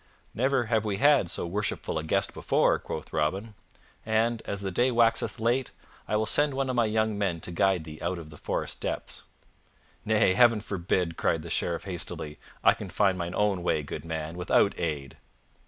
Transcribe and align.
"Never 0.33 0.63
have 0.63 0.83
we 0.83 0.97
had 0.97 1.29
so 1.29 1.45
worshipful 1.45 1.99
a 1.99 2.03
guest 2.03 2.33
before!" 2.33 2.79
quoth 2.79 3.13
Robin, 3.13 3.53
"and, 4.03 4.41
as 4.47 4.61
the 4.61 4.71
day 4.71 4.89
waxeth 4.89 5.39
late, 5.39 5.69
I 6.07 6.15
will 6.15 6.25
send 6.25 6.55
one 6.55 6.71
of 6.71 6.75
my 6.75 6.85
young 6.85 7.19
men 7.19 7.39
to 7.41 7.51
guide 7.51 7.83
thee 7.83 7.99
out 8.01 8.17
of 8.17 8.31
the 8.31 8.37
forest 8.37 8.81
depths." 8.81 9.25
"Nay, 10.03 10.33
Heaven 10.33 10.59
forbid!" 10.59 11.17
cried 11.17 11.43
the 11.43 11.51
Sheriff 11.51 11.83
hastily. 11.83 12.39
"I 12.63 12.73
can 12.73 12.89
find 12.89 13.15
mine 13.15 13.35
own 13.35 13.61
way, 13.61 13.83
good 13.83 14.03
man, 14.03 14.37
without 14.39 14.73
aid." 14.79 15.17